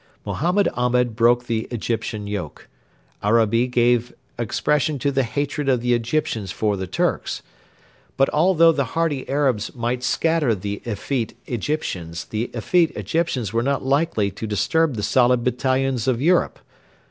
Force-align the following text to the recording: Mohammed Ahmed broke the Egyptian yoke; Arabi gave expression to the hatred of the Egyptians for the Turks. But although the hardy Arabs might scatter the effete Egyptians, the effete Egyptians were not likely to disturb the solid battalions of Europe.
Mohammed 0.25 0.67
Ahmed 0.73 1.15
broke 1.15 1.45
the 1.45 1.67
Egyptian 1.69 2.25
yoke; 2.25 2.67
Arabi 3.21 3.67
gave 3.67 4.11
expression 4.39 4.97
to 4.97 5.11
the 5.11 5.21
hatred 5.21 5.69
of 5.69 5.81
the 5.81 5.93
Egyptians 5.93 6.51
for 6.51 6.75
the 6.75 6.87
Turks. 6.87 7.43
But 8.17 8.27
although 8.33 8.71
the 8.71 8.97
hardy 8.97 9.29
Arabs 9.29 9.75
might 9.75 10.01
scatter 10.01 10.55
the 10.55 10.81
effete 10.87 11.37
Egyptians, 11.45 12.25
the 12.25 12.45
effete 12.55 12.93
Egyptians 12.97 13.53
were 13.53 13.61
not 13.61 13.85
likely 13.85 14.31
to 14.31 14.47
disturb 14.47 14.95
the 14.95 15.03
solid 15.03 15.43
battalions 15.43 16.07
of 16.07 16.19
Europe. 16.19 16.57